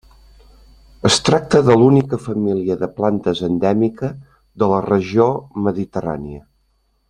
[1.09, 4.11] Es tracta de l'única família de plantes endèmica
[4.63, 5.29] de la regió
[5.69, 6.45] mediterrània.